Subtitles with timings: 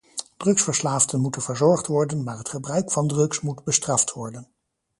[0.39, 4.47] Drugsverslaafden moeten verzorgd worden, maar het gebruik van drugs moet bestraft worden.